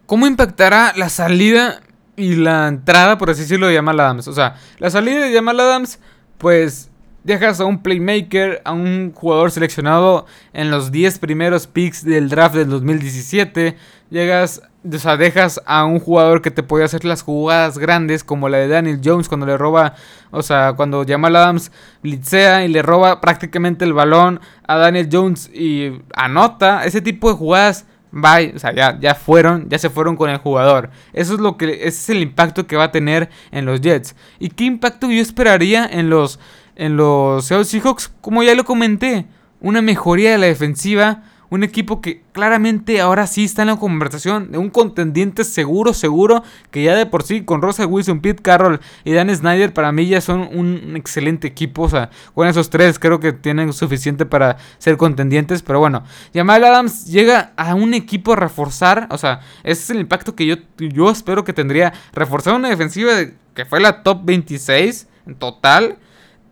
¿Cómo 0.05 0.27
impactará 0.27 0.91
la 0.97 1.07
salida 1.07 1.79
y 2.21 2.35
la 2.35 2.67
entrada, 2.67 3.17
por 3.17 3.31
así 3.31 3.41
decirlo, 3.41 3.67
de 3.67 3.75
Jamal 3.75 3.99
Adams. 3.99 4.27
O 4.27 4.33
sea, 4.33 4.55
la 4.77 4.89
salida 4.89 5.25
de 5.25 5.33
Jamal 5.33 5.59
Adams, 5.59 5.99
pues 6.37 6.91
dejas 7.23 7.59
a 7.59 7.65
un 7.65 7.81
playmaker, 7.81 8.61
a 8.63 8.73
un 8.73 9.11
jugador 9.13 9.51
seleccionado 9.51 10.25
en 10.53 10.71
los 10.71 10.91
10 10.91 11.19
primeros 11.19 11.67
picks 11.67 12.03
del 12.03 12.29
draft 12.29 12.55
del 12.55 12.69
2017. 12.69 13.75
Llegas, 14.09 14.61
o 14.87 14.97
sea, 14.97 15.17
dejas 15.17 15.61
a 15.65 15.85
un 15.85 15.99
jugador 15.99 16.41
que 16.41 16.51
te 16.51 16.63
puede 16.63 16.83
hacer 16.83 17.05
las 17.05 17.23
jugadas 17.23 17.77
grandes, 17.77 18.23
como 18.23 18.49
la 18.49 18.57
de 18.57 18.67
Daniel 18.67 19.01
Jones 19.03 19.27
cuando 19.27 19.45
le 19.45 19.57
roba, 19.57 19.95
o 20.31 20.43
sea, 20.43 20.73
cuando 20.73 21.05
Jamal 21.07 21.35
Adams 21.35 21.71
blitzea 22.03 22.65
y 22.65 22.67
le 22.67 22.81
roba 22.81 23.21
prácticamente 23.21 23.85
el 23.85 23.93
balón 23.93 24.41
a 24.67 24.77
Daniel 24.77 25.09
Jones 25.11 25.49
y 25.53 26.01
anota. 26.15 26.85
Ese 26.85 27.01
tipo 27.01 27.29
de 27.29 27.35
jugadas 27.35 27.85
bye, 28.11 28.53
o 28.55 28.59
sea, 28.59 28.73
ya, 28.73 28.99
ya 28.99 29.15
fueron, 29.15 29.69
ya 29.69 29.79
se 29.79 29.89
fueron 29.89 30.15
con 30.15 30.29
el 30.29 30.37
jugador. 30.37 30.89
Eso 31.13 31.33
es 31.33 31.39
lo 31.39 31.57
que, 31.57 31.71
ese 31.71 31.87
es 31.87 32.09
el 32.09 32.21
impacto 32.21 32.67
que 32.67 32.75
va 32.75 32.85
a 32.85 32.91
tener 32.91 33.29
en 33.51 33.65
los 33.65 33.81
Jets. 33.81 34.15
¿Y 34.39 34.49
qué 34.49 34.65
impacto 34.65 35.09
yo 35.09 35.21
esperaría 35.21 35.85
en 35.85 36.09
los, 36.09 36.39
en 36.75 36.97
los 36.97 37.45
Seahawks? 37.45 38.11
Como 38.21 38.43
ya 38.43 38.55
lo 38.55 38.65
comenté, 38.65 39.27
una 39.59 39.81
mejoría 39.81 40.31
de 40.31 40.37
la 40.37 40.47
defensiva, 40.47 41.23
un 41.51 41.63
equipo 41.63 41.99
que 41.99 42.23
claramente 42.31 43.01
ahora 43.01 43.27
sí 43.27 43.43
está 43.43 43.63
en 43.63 43.67
la 43.67 43.75
conversación 43.75 44.51
de 44.53 44.57
un 44.57 44.69
contendiente 44.69 45.43
seguro, 45.43 45.93
seguro, 45.93 46.43
que 46.71 46.81
ya 46.81 46.95
de 46.95 47.05
por 47.05 47.23
sí 47.23 47.43
con 47.43 47.61
Rosa 47.61 47.85
Wilson, 47.85 48.21
Pete 48.21 48.41
Carroll 48.41 48.79
y 49.03 49.11
Dan 49.11 49.35
Snyder 49.35 49.73
para 49.73 49.91
mí 49.91 50.07
ya 50.07 50.21
son 50.21 50.47
un 50.53 50.95
excelente 50.95 51.47
equipo. 51.47 51.83
O 51.83 51.89
sea, 51.89 52.09
con 52.33 52.47
esos 52.47 52.69
tres 52.69 52.97
creo 52.97 53.19
que 53.19 53.33
tienen 53.33 53.73
suficiente 53.73 54.25
para 54.25 54.57
ser 54.77 54.95
contendientes. 54.95 55.61
Pero 55.61 55.79
bueno, 55.79 56.03
Jamal 56.33 56.63
Adams 56.63 57.05
llega 57.07 57.51
a 57.57 57.75
un 57.75 57.93
equipo 57.93 58.31
a 58.31 58.37
reforzar. 58.37 59.07
O 59.11 59.17
sea, 59.17 59.41
ese 59.63 59.83
es 59.83 59.89
el 59.89 59.99
impacto 59.99 60.35
que 60.35 60.45
yo, 60.45 60.55
yo 60.77 61.11
espero 61.11 61.43
que 61.43 61.51
tendría. 61.51 61.91
Reforzar 62.13 62.53
una 62.53 62.69
defensiva 62.69 63.11
que 63.53 63.65
fue 63.65 63.81
la 63.81 64.03
top 64.03 64.21
26 64.23 65.07
en 65.27 65.35
total 65.35 65.97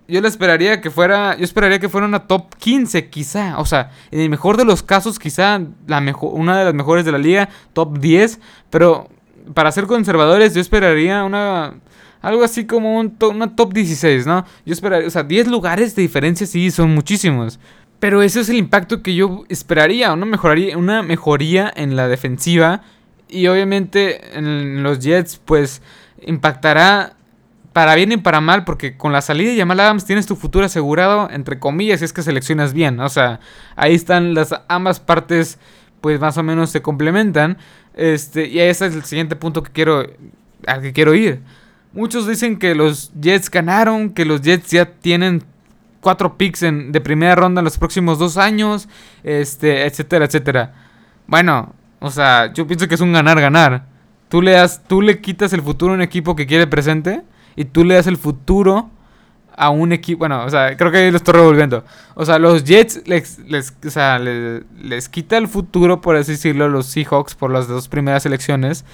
yo 0.10 0.22
le 0.22 0.28
esperaría 0.28 0.82
que 0.82 0.90
fuera, 0.90 1.38
yo 1.38 1.44
esperaría 1.44 1.80
que 1.80 1.90
fuera 1.90 2.08
una 2.08 2.28
top 2.28 2.56
15 2.56 3.10
quizá, 3.10 3.60
o 3.60 3.66
sea, 3.66 3.92
en 4.12 4.20
el 4.20 4.30
mejor 4.30 4.58
de 4.58 4.66
los 4.66 4.84
casos 4.84 5.20
quizá 5.20 5.62
la 5.88 6.02
mejor, 6.02 6.32
una 6.34 6.58
de 6.58 6.66
las 6.66 6.74
mejores 6.74 7.06
de 7.06 7.12
la 7.12 7.18
liga, 7.18 7.50
top 7.74 8.00
10, 8.00 8.40
pero 8.70 9.10
para 9.54 9.72
ser 9.72 9.86
conservadores 9.86 10.54
yo 10.54 10.62
esperaría 10.62 11.24
una 11.24 11.76
algo 12.22 12.44
así 12.44 12.66
como 12.66 13.00
un 13.00 13.16
una 13.22 13.56
top 13.56 13.74
16, 13.74 14.26
¿no? 14.28 14.46
Yo 14.66 14.74
esperaría, 14.74 15.08
o 15.08 15.12
sea, 15.12 15.24
10 15.24 15.48
lugares 15.48 15.96
de 15.96 16.02
diferencia 16.02 16.46
sí 16.46 16.70
son 16.72 16.94
muchísimos. 16.94 17.60
Pero 18.00 18.22
ese 18.22 18.42
es 18.42 18.50
el 18.50 18.58
impacto 18.58 19.02
que 19.04 19.14
yo 19.14 19.44
esperaría, 19.50 20.14
una 20.14 20.26
mejoría, 20.26 20.78
una 20.78 21.04
mejoría 21.04 21.72
en 21.76 21.96
la 21.96 22.08
defensiva 22.08 22.82
y 23.28 23.48
obviamente 23.48 24.38
en 24.38 24.84
los 24.84 25.00
Jets 25.00 25.40
pues 25.44 25.82
impactará 26.22 27.14
para 27.74 27.96
bien 27.96 28.12
y 28.12 28.18
para 28.18 28.42
mal, 28.42 28.64
porque 28.64 28.98
con 28.98 29.12
la 29.12 29.22
salida 29.22 29.52
de 29.52 29.58
Jamal 29.58 29.80
Adams 29.80 30.06
tienes 30.06 30.26
tu 30.26 30.36
futuro 30.36 30.66
asegurado, 30.66 31.30
entre 31.32 31.60
comillas, 31.60 32.00
si 32.00 32.06
es 32.06 32.14
que 32.14 32.24
seleccionas 32.24 32.74
bien. 32.74 33.00
O 33.00 33.10
sea, 33.10 33.40
ahí 33.76 33.94
están 33.94 34.34
las 34.34 34.54
ambas 34.68 35.00
partes, 35.00 35.60
pues 36.02 36.20
más 36.20 36.38
o 36.38 36.44
menos 36.44 36.72
se 36.72 36.82
complementan. 36.82 37.58
Este, 37.94 38.48
y 38.48 38.60
ese 38.60 38.88
es 38.88 38.96
el 38.96 39.04
siguiente 39.04 39.36
punto 39.36 39.62
que 39.64 39.72
quiero, 39.72 40.06
al 40.66 40.82
que 40.82 40.94
quiero 40.94 41.14
ir. 41.14 41.42
Muchos 41.94 42.28
dicen 42.28 42.58
que 42.58 42.76
los 42.76 43.12
Jets 43.20 43.50
ganaron, 43.50 44.12
que 44.12 44.26
los 44.26 44.42
Jets 44.42 44.72
ya 44.72 44.86
tienen 44.86 45.44
cuatro 46.02 46.38
picks 46.38 46.64
en, 46.64 46.92
de 46.92 47.02
primera 47.02 47.36
ronda 47.36 47.60
en 47.60 47.66
los 47.66 47.78
próximos 47.78 48.20
dos 48.20 48.38
años, 48.38 48.88
este, 49.24 49.86
etcétera, 49.86 50.26
etcétera. 50.26 50.74
Bueno, 51.28 51.74
o 52.00 52.10
sea, 52.10 52.52
yo 52.54 52.66
pienso 52.66 52.88
que 52.88 52.96
es 52.96 53.02
un 53.02 53.14
ganar-ganar. 53.14 53.86
Tú 54.30 54.42
le, 54.42 54.52
das, 54.52 54.84
tú 54.88 55.02
le 55.02 55.20
quitas 55.22 55.54
el 55.54 55.62
futuro 55.62 55.94
a 55.94 55.96
un 55.96 56.02
equipo 56.02 56.36
que 56.36 56.46
quiere 56.46 56.68
presente 56.68 57.24
y 57.60 57.66
tú 57.66 57.84
le 57.84 57.96
das 57.96 58.08
el 58.08 58.16
futuro 58.16 58.90
a 59.58 59.70
un 59.70 59.92
equipo. 59.92 60.20
Bueno, 60.20 60.46
o 60.46 60.50
sea, 60.50 60.78
creo 60.78 60.92
que 60.94 61.00
ahí 61.00 61.12
lo 61.12 61.18
estoy 61.18 61.34
revolviendo. 61.34 61.84
O 62.16 62.24
sea, 62.24 62.40
los 62.40 62.64
Jets 62.64 63.06
les, 63.06 63.38
les, 63.40 63.74
sea, 63.82 64.18
les, 64.18 65.10
quita 65.10 65.38
el 65.38 65.50
futuro, 65.50 66.00
por 66.00 66.16
así 66.16 66.32
decirlo, 66.32 66.70
los 66.70 66.86
Seahawks 66.86 67.36
por 67.36 67.52
las 67.52 67.68
dos 67.68 67.90
primeras 67.90 68.26
elecciones. 68.26 68.86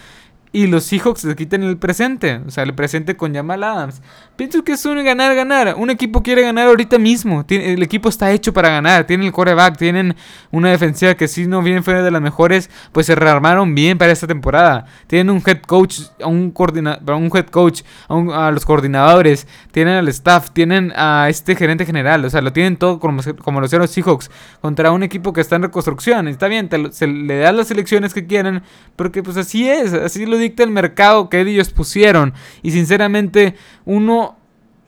Y 0.55 0.67
los 0.67 0.85
Seahawks 0.85 1.19
se 1.19 1.35
quiten 1.35 1.63
el 1.63 1.75
presente, 1.75 2.39
o 2.47 2.49
sea, 2.49 2.63
el 2.63 2.73
presente 2.73 3.17
con 3.17 3.35
Jamal 3.35 3.61
Adams. 3.61 4.01
Pienso 4.37 4.63
que 4.63 4.71
es 4.71 4.85
un 4.85 5.03
ganar-ganar. 5.03 5.75
Un 5.77 5.89
equipo 5.89 6.23
quiere 6.23 6.43
ganar 6.43 6.67
ahorita 6.67 6.97
mismo. 6.97 7.43
el 7.49 7.83
equipo 7.83 8.07
está 8.07 8.31
hecho 8.31 8.53
para 8.53 8.69
ganar. 8.69 9.05
Tienen 9.05 9.27
el 9.27 9.33
coreback, 9.33 9.77
tienen 9.77 10.15
una 10.51 10.69
defensiva 10.69 11.13
que 11.15 11.27
si 11.27 11.45
no 11.45 11.61
bien 11.61 11.83
fue 11.83 12.01
de 12.01 12.09
las 12.09 12.21
mejores, 12.21 12.69
pues 12.93 13.05
se 13.05 13.15
rearmaron 13.15 13.75
bien 13.75 13.97
para 13.97 14.13
esta 14.13 14.27
temporada. 14.27 14.85
Tienen 15.07 15.29
un 15.29 15.43
head 15.45 15.59
coach, 15.59 15.99
un, 16.23 16.53
un 16.55 17.31
head 17.33 17.47
coach, 17.47 17.81
a, 18.07 18.51
los 18.51 18.65
coordinadores, 18.65 19.47
tienen 19.73 19.95
al 19.95 20.07
staff, 20.07 20.51
tienen 20.51 20.93
a 20.95 21.27
este 21.27 21.57
gerente 21.57 21.85
general. 21.85 22.23
O 22.23 22.29
sea, 22.29 22.39
lo 22.39 22.53
tienen 22.53 22.77
todo 22.77 23.01
como, 23.01 23.21
como 23.43 23.59
lo 23.59 23.65
hicieron 23.65 23.83
los 23.83 23.91
Seahawks 23.91 24.31
contra 24.61 24.91
un 24.91 25.03
equipo 25.03 25.33
que 25.33 25.41
está 25.41 25.57
en 25.57 25.63
reconstrucción. 25.63 26.29
Está 26.29 26.47
bien, 26.47 26.69
se 26.91 27.07
le 27.07 27.39
dan 27.39 27.57
las 27.57 27.71
elecciones 27.71 28.13
que 28.13 28.25
quieren, 28.25 28.63
porque 28.95 29.21
pues 29.21 29.35
así 29.35 29.69
es, 29.69 29.91
así 29.91 30.25
lo 30.25 30.44
el 30.57 30.71
mercado 30.71 31.29
que 31.29 31.41
ellos 31.41 31.69
pusieron. 31.69 32.33
Y 32.61 32.71
sinceramente, 32.71 33.55
uno, 33.85 34.37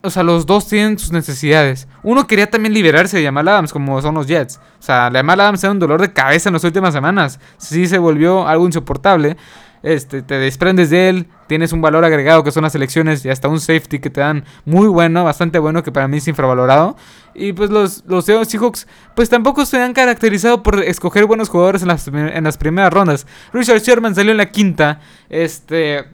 o 0.02 0.10
sea, 0.10 0.24
los 0.24 0.46
dos 0.46 0.68
tienen 0.68 0.98
sus 1.00 1.12
necesidades. 1.12 1.88
Uno 2.04 2.28
quería 2.28 2.50
también 2.50 2.74
liberarse 2.74 3.18
de 3.18 3.26
Jamal 3.26 3.48
Adams, 3.48 3.74
como 3.74 4.02
son 4.02 4.16
los 4.16 4.28
Jets. 4.28 4.60
O 4.80 4.82
sea, 4.82 5.10
Jamal 5.12 5.40
Adams 5.40 5.64
era 5.64 5.72
un 5.72 5.80
dolor 5.80 6.02
de 6.02 6.14
cabeza 6.14 6.50
en 6.50 6.54
las 6.54 6.64
últimas 6.64 6.94
semanas. 6.94 7.40
Sí 7.58 7.88
se 7.88 7.98
volvió 7.98 8.48
algo 8.48 8.66
insoportable. 8.66 9.38
Este, 9.84 10.22
te 10.22 10.36
desprendes 10.36 10.90
de 10.90 11.10
él, 11.10 11.28
tienes 11.48 11.72
un 11.72 11.82
valor 11.82 12.04
agregado 12.04 12.44
que 12.44 12.52
son 12.52 12.64
las 12.64 12.74
elecciones 12.76 13.24
y 13.24 13.30
hasta 13.30 13.48
un 13.48 13.60
safety 13.60 14.00
que 14.00 14.10
te 14.10 14.22
dan 14.22 14.44
muy 14.66 14.88
bueno, 14.88 15.24
bastante 15.24 15.60
bueno, 15.60 15.84
que 15.84 15.92
para 15.92 16.08
mí 16.08 16.18
es 16.18 16.28
infravalorado. 16.28 16.98
Y 17.36 17.54
pues 17.54 17.70
los, 17.70 18.04
los 18.08 18.26
Seahawks 18.26 18.88
pues 19.16 19.30
tampoco 19.30 19.66
se 19.66 19.82
han 19.82 19.94
caracterizado 19.94 20.64
por 20.64 20.84
escoger 20.84 21.26
buenos 21.26 21.50
jugadores 21.50 21.84
en 21.84 21.90
las, 21.90 22.08
en 22.08 22.44
las 22.44 22.58
primeras 22.58 22.92
rondas. 22.92 23.28
Richard 23.54 23.82
Sherman 23.82 24.16
salió 24.16 24.32
en 24.32 24.38
la 24.38 24.52
quinta. 24.52 25.00
Este, 25.30 26.06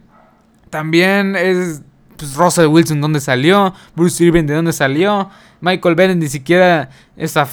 también 0.69 1.35
es 1.35 1.81
pues, 2.17 2.35
Russell 2.35 2.67
Wilson, 2.67 3.01
¿dónde 3.01 3.21
salió? 3.21 3.73
Bruce 3.95 4.23
Irving, 4.23 4.45
¿de 4.45 4.55
dónde 4.55 4.73
salió? 4.73 5.29
Michael 5.61 5.95
Bennett 5.95 6.17
ni 6.17 6.27
siquiera 6.27 6.89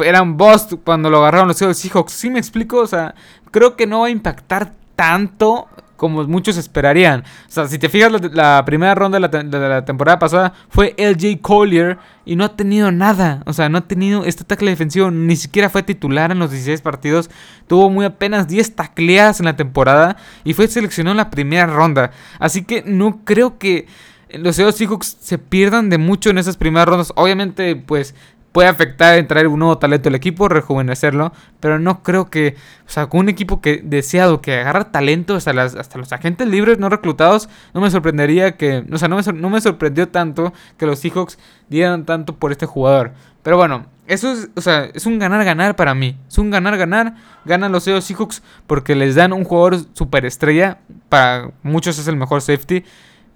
era 0.05 0.23
un 0.23 0.37
boss 0.37 0.77
cuando 0.85 1.09
lo 1.11 1.19
agarraron 1.19 1.49
los 1.49 1.57
Seahawks. 1.57 2.13
¿Sí 2.13 2.29
me 2.29 2.41
explico? 2.41 2.79
O 2.79 2.87
sea, 2.87 3.15
creo 3.53 3.77
que 3.77 3.87
no 3.87 4.01
va 4.01 4.09
a 4.09 4.11
impactar 4.11 4.73
tanto 4.97 5.69
como 6.01 6.25
muchos 6.25 6.57
esperarían. 6.57 7.21
O 7.21 7.53
sea, 7.53 7.69
si 7.69 7.79
te 7.79 7.91
fijas, 7.91 8.11
la, 8.33 8.65
primera 8.65 8.95
ronda 8.95 9.19
de 9.19 9.69
la, 9.69 9.85
temporada 9.85 10.19
pasada 10.19 10.55
fue 10.71 10.95
LJ 10.97 11.43
Collier 11.43 11.99
y 12.25 12.37
no 12.37 12.45
ha 12.45 12.57
tenido 12.57 12.91
nada. 12.91 13.43
O 13.45 13.53
sea, 13.53 13.69
no 13.69 13.77
ha 13.77 13.81
tenido 13.83 14.25
este 14.25 14.43
tackle 14.45 14.71
defensivo, 14.71 15.11
ni 15.11 15.37
siquiera 15.37 15.69
fue 15.69 15.83
titular 15.83 16.33
en 16.33 16.39
los 16.39 16.53
16 16.53 16.81
partidos. 16.81 17.29
Tuvo 17.67 17.91
muy 17.91 18.07
apenas 18.07 18.49
10 18.49 18.77
tacleadas 18.77 19.41
en 19.41 19.45
la 19.45 19.57
temporada 19.57 20.17
y 20.43 20.55
fue 20.55 20.69
seleccionado 20.69 21.13
en 21.13 21.19
la 21.19 21.29
primera 21.29 21.67
ronda. 21.67 22.13
Así 22.39 22.65
que 22.65 22.83
no 22.87 23.23
creo 23.27 23.59
que 23.59 23.87
los 24.33 24.57
Seahawks 24.57 25.19
se 25.21 25.37
pierdan 25.37 25.91
de 25.91 25.99
mucho 25.99 26.31
en 26.31 26.39
esas 26.39 26.57
primeras 26.57 26.89
rondas. 26.89 27.13
Obviamente, 27.15 27.77
pues 27.77 28.15
puede 28.53 28.69
afectar 28.69 29.19
en 29.19 29.27
traer 29.27 29.49
un 29.49 29.61
nuevo 29.61 29.79
talento 29.79 30.09
al 30.09 30.15
equipo, 30.15 30.49
rejuvenecerlo, 30.49 31.33
pero 31.61 31.79
no 31.79 32.03
creo 32.03 32.31
que, 32.31 32.57
o 32.87 32.91
sea, 32.91 33.07
con 33.07 33.21
un 33.21 33.29
equipo 33.29 33.61
que 33.61 33.81
deseado 33.85 34.41
que 34.41 34.59
agarra 34.59 34.91
talento 34.91 35.37
hasta, 35.37 35.53
las, 35.53 35.75
hasta 35.77 35.99
los 35.99 36.13
agentes 36.13 36.49
libres 36.49 36.79
no 36.79 36.89
reclutados, 36.89 37.49
no 37.75 37.81
me 37.81 37.91
sorprendería 37.91 38.57
que, 38.57 38.85
o 38.91 38.99
sea, 38.99 39.09
no 39.09 39.17
me, 39.17 39.33
no 39.33 39.51
me 39.51 39.61
sorprendió 39.61 40.09
tanto 40.09 40.53
que 40.77 40.87
los 40.87 40.99
Seahawks 40.99 41.39
dieran 41.69 42.05
tanto 42.05 42.35
por 42.37 42.51
este 42.53 42.67
jugador. 42.67 43.13
Pero 43.43 43.57
bueno, 43.57 43.87
eso 44.07 44.33
es, 44.33 44.51
o 44.57 44.61
sea, 44.61 44.91
es 44.93 45.07
un 45.07 45.19
ganar-ganar 45.19 45.77
para 45.77 45.95
mí. 45.95 46.17
Es 46.29 46.37
un 46.37 46.51
ganar-ganar. 46.51 47.15
Ganan 47.45 47.73
los 47.73 47.85
Seahawks 47.85 48.43
porque 48.67 48.95
les 48.95 49.15
dan 49.15 49.33
un 49.33 49.45
jugador 49.45 49.79
superestrella. 49.95 50.79
Para 51.09 51.53
muchos 51.63 51.99
es 51.99 52.07
el 52.09 52.17
mejor 52.17 52.43
safety. 52.43 52.85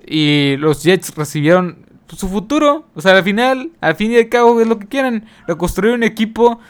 Y 0.07 0.57
los 0.59 0.83
Jets 0.83 1.15
recibieron 1.15 1.87
su 2.09 2.29
futuro. 2.29 2.85
O 2.95 3.01
sea, 3.01 3.17
al 3.17 3.23
final, 3.23 3.71
al 3.81 3.95
fin 3.97 4.13
y 4.13 4.17
al 4.17 4.29
cabo 4.29 4.61
es 4.61 4.67
lo 4.67 4.79
que 4.79 4.87
quieren. 4.87 5.25
Reconstruir 5.47 5.95
un 5.95 6.03
equipo. 6.03 6.61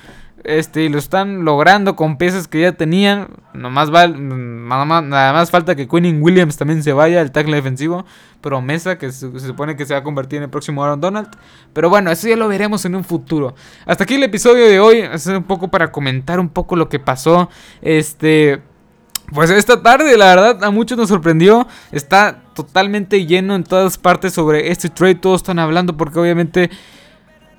Este, 0.44 0.84
y 0.84 0.88
lo 0.90 0.98
están 0.98 1.46
logrando 1.46 1.96
con 1.96 2.18
piezas 2.18 2.48
que 2.48 2.60
ya 2.60 2.72
tenían. 2.72 3.28
Nomás 3.54 3.92
va, 3.92 4.06
nada, 4.06 4.84
más, 4.84 5.02
nada 5.02 5.32
más 5.32 5.50
falta 5.50 5.74
que 5.74 5.88
Quinn 5.88 6.22
Williams 6.22 6.58
también 6.58 6.82
se 6.82 6.92
vaya, 6.92 7.22
el 7.22 7.32
tackle 7.32 7.56
defensivo. 7.56 8.04
Promesa 8.42 8.98
que 8.98 9.10
se, 9.10 9.40
supone 9.40 9.74
que 9.74 9.86
se 9.86 9.94
va 9.94 10.00
a 10.00 10.02
convertir 10.02 10.36
en 10.36 10.44
el 10.44 10.50
próximo 10.50 10.84
Aaron 10.84 11.00
Donald. 11.00 11.30
Pero 11.72 11.88
bueno, 11.88 12.10
eso 12.10 12.28
ya 12.28 12.36
lo 12.36 12.46
veremos 12.46 12.84
en 12.84 12.94
un 12.94 13.04
futuro. 13.04 13.54
Hasta 13.86 14.04
aquí 14.04 14.14
el 14.14 14.22
episodio 14.22 14.68
de 14.68 14.80
hoy. 14.80 14.98
Es 14.98 15.26
un 15.26 15.44
poco 15.44 15.68
para 15.68 15.90
comentar 15.90 16.38
un 16.38 16.50
poco 16.50 16.76
lo 16.76 16.90
que 16.90 16.98
pasó. 16.98 17.48
Este. 17.80 18.60
Pues 19.32 19.50
esta 19.50 19.82
tarde, 19.82 20.16
la 20.16 20.26
verdad, 20.26 20.64
a 20.64 20.70
muchos 20.70 20.98
nos 20.98 21.08
sorprendió. 21.08 21.66
Está 21.92 22.42
totalmente 22.54 23.26
lleno 23.26 23.54
en 23.54 23.64
todas 23.64 23.98
partes 23.98 24.32
sobre 24.32 24.70
este 24.70 24.88
trade. 24.88 25.16
Todos 25.16 25.40
están 25.40 25.58
hablando 25.58 25.96
porque 25.96 26.18
obviamente 26.18 26.70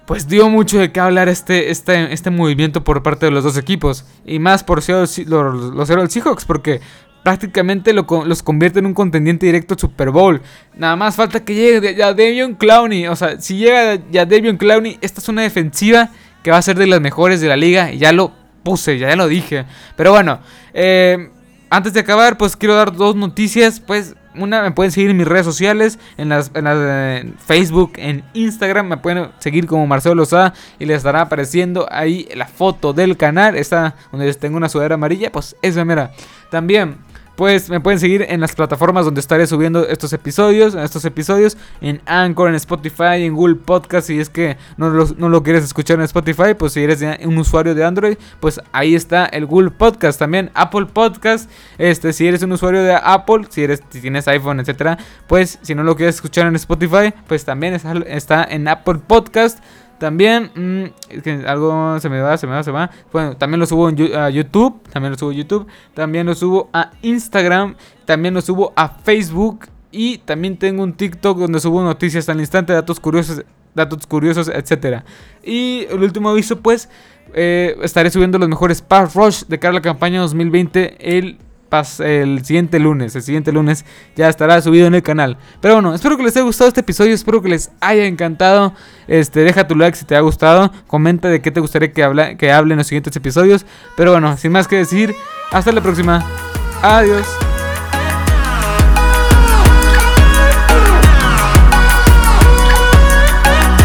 pues 0.05 0.27
dio 0.27 0.49
mucho 0.49 0.77
de 0.77 0.91
qué 0.91 0.99
hablar 0.99 1.29
este, 1.29 1.71
este, 1.71 2.13
este 2.13 2.29
movimiento 2.29 2.83
por 2.83 3.01
parte 3.01 3.25
de 3.25 3.31
los 3.31 3.43
dos 3.43 3.57
equipos. 3.57 4.05
Y 4.25 4.39
más 4.39 4.63
por 4.63 4.87
los, 4.87 5.17
los 5.17 5.87
Seahawks 6.13 6.45
porque 6.45 6.81
prácticamente 7.23 7.91
los 7.91 8.43
convierte 8.43 8.79
en 8.79 8.85
un 8.85 8.93
contendiente 8.93 9.47
directo 9.47 9.73
al 9.73 9.79
Super 9.79 10.11
Bowl. 10.11 10.41
Nada 10.75 10.95
más 10.95 11.15
falta 11.15 11.43
que 11.43 11.55
llegue 11.55 11.95
ya 11.95 12.13
Devion 12.13 12.53
Clowney. 12.53 13.07
O 13.07 13.15
sea, 13.15 13.41
si 13.41 13.57
llega 13.57 13.99
ya 14.11 14.27
Devion 14.27 14.57
Clowney, 14.57 14.99
esta 15.01 15.21
es 15.21 15.27
una 15.27 15.41
defensiva 15.41 16.09
que 16.43 16.51
va 16.51 16.57
a 16.57 16.61
ser 16.61 16.77
de 16.77 16.85
las 16.85 17.01
mejores 17.01 17.41
de 17.41 17.47
la 17.47 17.57
liga. 17.57 17.91
Y 17.91 17.97
ya 17.97 18.11
lo 18.11 18.31
puse, 18.61 18.99
ya, 18.99 19.09
ya 19.09 19.15
lo 19.15 19.27
dije. 19.27 19.65
Pero 19.95 20.11
bueno, 20.11 20.39
eh, 20.71 21.31
antes 21.69 21.93
de 21.93 21.99
acabar, 21.99 22.37
pues 22.37 22.55
quiero 22.55 22.75
dar 22.75 22.95
dos 22.95 23.15
noticias. 23.15 23.79
Pues 23.79 24.15
una, 24.35 24.61
me 24.61 24.71
pueden 24.71 24.91
seguir 24.91 25.09
en 25.09 25.17
mis 25.17 25.27
redes 25.27 25.45
sociales, 25.45 25.99
en 26.17 26.29
las, 26.29 26.51
Facebook, 27.45 27.93
en 27.97 28.23
Instagram, 28.33 28.87
me 28.87 28.97
pueden 28.97 29.29
seguir 29.39 29.65
como 29.65 29.87
Marcelo 29.87 30.15
Lozada 30.15 30.53
y 30.79 30.85
les 30.85 30.97
estará 30.97 31.21
apareciendo 31.21 31.87
ahí 31.91 32.27
la 32.35 32.47
foto 32.47 32.93
del 32.93 33.17
canal, 33.17 33.55
está 33.55 33.95
donde 34.11 34.33
tengo 34.33 34.57
una 34.57 34.69
sudadera 34.69 34.95
amarilla, 34.95 35.31
pues 35.31 35.55
esa 35.61 35.85
mera. 35.85 36.11
También 36.51 36.97
pues 37.35 37.69
me 37.69 37.79
pueden 37.79 37.99
seguir 37.99 38.25
en 38.27 38.41
las 38.41 38.55
plataformas 38.55 39.05
donde 39.05 39.21
estaré 39.21 39.47
subiendo 39.47 39.87
estos 39.87 40.13
episodios, 40.13 40.75
estos 40.75 41.05
episodios, 41.05 41.57
en 41.81 42.01
Anchor, 42.05 42.49
en 42.49 42.55
Spotify, 42.55 43.23
en 43.23 43.33
Google 43.33 43.55
Podcast, 43.55 44.07
si 44.07 44.19
es 44.19 44.29
que 44.29 44.57
no 44.77 44.89
lo, 44.89 45.05
no 45.17 45.29
lo 45.29 45.43
quieres 45.43 45.63
escuchar 45.63 45.97
en 45.97 46.05
Spotify, 46.05 46.53
pues 46.57 46.73
si 46.73 46.83
eres 46.83 47.03
un 47.23 47.37
usuario 47.37 47.75
de 47.75 47.83
Android, 47.83 48.17
pues 48.39 48.61
ahí 48.71 48.95
está 48.95 49.25
el 49.25 49.45
Google 49.45 49.71
Podcast, 49.71 50.19
también 50.19 50.51
Apple 50.53 50.87
Podcast, 50.87 51.49
este, 51.77 52.13
si 52.13 52.27
eres 52.27 52.41
un 52.43 52.51
usuario 52.51 52.83
de 52.83 52.95
Apple, 52.95 53.47
si 53.49 53.63
eres, 53.63 53.81
si 53.89 54.01
tienes 54.01 54.27
iPhone, 54.27 54.59
etcétera, 54.59 54.97
pues 55.27 55.59
si 55.61 55.75
no 55.75 55.83
lo 55.83 55.95
quieres 55.95 56.15
escuchar 56.15 56.47
en 56.47 56.55
Spotify, 56.55 57.13
pues 57.27 57.45
también 57.45 57.73
está, 57.73 57.93
está 58.07 58.43
en 58.43 58.67
Apple 58.67 58.99
Podcast. 59.05 59.59
También, 59.97 60.51
mm, 60.55 61.47
algo 61.47 61.99
se 61.99 62.09
me 62.09 62.21
va, 62.21 62.37
se 62.37 62.47
me 62.47 62.53
va, 62.53 62.63
se 62.63 62.71
va. 62.71 62.89
Bueno, 63.11 63.37
también 63.37 63.59
lo 63.59 63.65
subo 63.65 63.87
a 63.87 64.29
YouTube. 64.29 64.81
También 64.91 65.11
lo 65.11 65.17
subo 65.17 65.31
a 65.31 65.33
YouTube. 65.33 65.67
También 65.93 66.25
lo 66.25 66.35
subo 66.35 66.69
a 66.73 66.91
Instagram. 67.01 67.75
También 68.05 68.33
lo 68.33 68.41
subo 68.41 68.73
a 68.75 68.89
Facebook. 68.89 69.67
Y 69.91 70.17
también 70.19 70.57
tengo 70.57 70.83
un 70.83 70.93
TikTok 70.93 71.37
donde 71.37 71.59
subo 71.59 71.81
noticias 71.81 72.27
al 72.27 72.41
instante, 72.41 72.73
datos 72.73 72.99
curiosos, 72.99 73.45
datos 73.73 74.05
curiosos, 74.05 74.49
etc. 74.49 75.03
Y 75.41 75.85
el 75.89 76.03
último 76.03 76.29
aviso, 76.29 76.59
pues, 76.59 76.89
eh, 77.33 77.77
estaré 77.81 78.11
subiendo 78.11 78.37
los 78.37 78.49
mejores 78.49 78.81
Pass 78.81 79.15
Rush 79.15 79.43
de 79.45 79.57
cara 79.57 79.71
a 79.71 79.75
la 79.75 79.81
campaña 79.81 80.19
2020 80.19 81.17
el 81.17 81.37
el 81.99 82.43
siguiente 82.45 82.79
lunes. 82.79 83.15
El 83.15 83.21
siguiente 83.21 83.51
lunes 83.51 83.85
ya 84.15 84.29
estará 84.29 84.61
subido 84.61 84.87
en 84.87 84.95
el 84.95 85.03
canal. 85.03 85.37
Pero 85.61 85.75
bueno, 85.75 85.93
espero 85.93 86.17
que 86.17 86.23
les 86.23 86.35
haya 86.35 86.45
gustado 86.45 86.67
este 86.67 86.81
episodio. 86.81 87.13
Espero 87.13 87.41
que 87.41 87.49
les 87.49 87.71
haya 87.81 88.05
encantado. 88.05 88.73
Este, 89.07 89.41
deja 89.41 89.67
tu 89.67 89.75
like 89.75 89.97
si 89.97 90.05
te 90.05 90.15
ha 90.15 90.21
gustado. 90.21 90.71
Comenta 90.87 91.27
de 91.27 91.41
qué 91.41 91.51
te 91.51 91.59
gustaría 91.59 91.91
que, 91.91 92.03
hable, 92.03 92.37
que 92.37 92.51
hable 92.51 92.73
en 92.73 92.79
los 92.79 92.87
siguientes 92.87 93.15
episodios. 93.15 93.65
Pero 93.97 94.11
bueno, 94.11 94.37
sin 94.37 94.51
más 94.51 94.67
que 94.67 94.77
decir, 94.77 95.15
hasta 95.51 95.71
la 95.71 95.81
próxima. 95.81 96.25
Adiós. 96.81 97.44